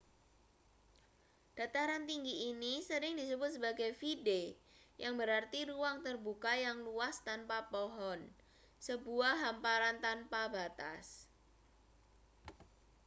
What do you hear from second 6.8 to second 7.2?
luas